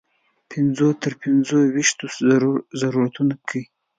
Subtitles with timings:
[0.51, 2.05] پنځو تر پنځه ویشتو
[2.81, 3.61] ضرورتونو کې.